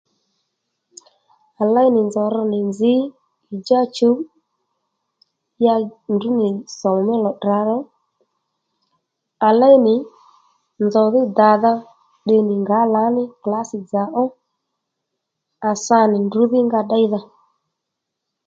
À 1.61 1.63
léy 1.75 1.89
nì 1.95 2.01
nzòw 2.07 2.27
rr 2.33 2.45
nì 2.51 2.59
nzǐy 2.69 3.01
ì 3.53 3.55
djá 3.59 3.79
chuw 3.95 4.15
ya 5.65 5.73
ndrǔ 6.13 6.29
nì 6.39 6.47
sòmù 6.79 6.99
mí 7.07 7.15
lò 7.25 7.31
tdrǎ 7.35 7.57
ro 7.69 7.77
à 9.47 9.49
léy 9.61 9.75
nì 9.85 9.95
nzòw 10.85 11.07
dhí 11.13 11.21
dàdha 11.37 11.73
tdè 12.25 12.37
nì 12.47 12.55
ngǎ 12.63 12.79
lǎní 12.93 13.23
klǎsì-dzà 13.43 14.03
ó 14.23 14.25
à 15.69 15.71
sa 15.85 15.99
nì 16.11 16.17
ndrǔdhí 16.25 16.59
nga 16.65 16.79
ddéydha 16.83 17.19